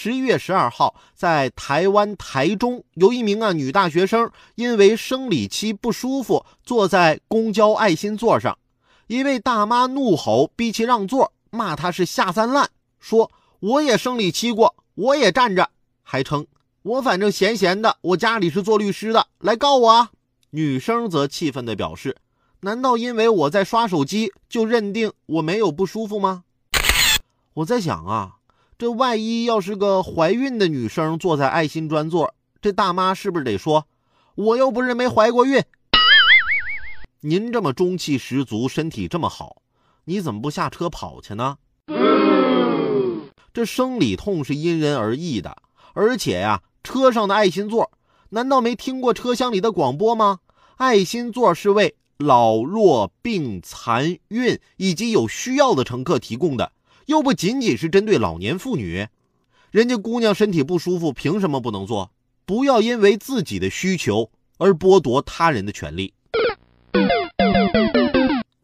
[0.00, 8.56] 十一月十二号，在台湾台中，有一名啊女大学生因为生理期不舒服，坐在公交爱心座上，
[9.08, 12.68] 一位大妈怒吼，逼其让座，骂她是下三滥，
[13.00, 15.68] 说我也生理期过，我也站着，
[16.04, 16.46] 还称
[16.82, 20.12] 我反正闲闲的，我家里是做律师的，来告我啊。
[20.50, 22.16] 女生则气愤地表示：
[22.60, 26.44] 难道因为我在刷手机，就认定我没有不舒服吗？
[27.54, 28.36] 我在想啊。
[28.78, 32.32] 这万一要是个怀孕的女生坐在爱心专座，
[32.62, 33.88] 这大妈是不是得说
[34.36, 35.60] ：“我又不是没怀过孕。”
[37.22, 39.62] 您这么中气十足，身体这么好，
[40.04, 41.56] 你怎么不下车跑去呢？
[43.52, 45.56] 这生理痛是因人而异的，
[45.92, 47.90] 而且呀，车上的爱心座，
[48.28, 50.38] 难道没听过车厢里的广播吗？
[50.76, 56.70] 爱心座是为老弱病残孕以及有需要的乘客提供的。
[57.08, 59.08] 又不仅仅是针对老年妇女，
[59.70, 62.10] 人家姑娘身体不舒服，凭什么不能坐？
[62.44, 66.12] 不要因为自己的需求而剥夺他人的权利。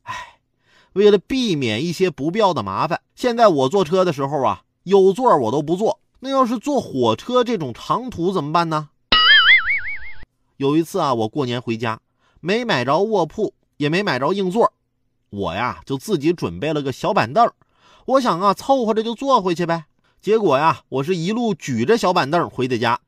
[0.03, 0.15] 哎，
[0.93, 5.99] 为了避免一些不必要的麻烦，现在我坐车的时候啊，有座我都不坐。
[6.21, 8.91] 那要是坐火车这种长途怎么办呢？
[10.59, 11.99] 有一次啊，我过年回家，
[12.43, 14.71] 没买着卧铺，也没买着硬座，
[15.31, 17.51] 我呀就自己准备了个小板凳。
[18.07, 19.85] 我想啊，凑合着就坐回去呗。
[20.21, 23.01] 结果呀，我是一路举着小板凳回的家。